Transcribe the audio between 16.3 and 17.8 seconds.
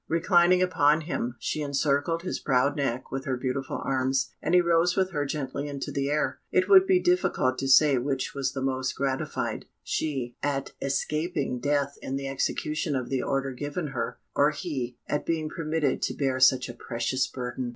such a precious burden.